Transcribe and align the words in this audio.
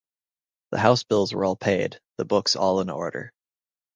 The 0.71 0.79
house-bills 0.79 1.31
were 1.31 1.45
all 1.45 1.55
paid, 1.55 1.99
the 2.17 2.25
books 2.25 2.55
all 2.55 2.81
in 2.81 2.89
order. 2.89 3.31